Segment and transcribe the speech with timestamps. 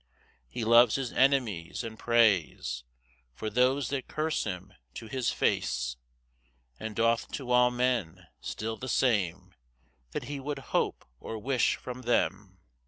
[0.47, 2.83] ]6 [He loves his enemies, and prays
[3.35, 5.95] For those that curse him to his face;
[6.79, 9.53] And doth to all men still the same
[10.13, 12.57] That he would hope or wish from them.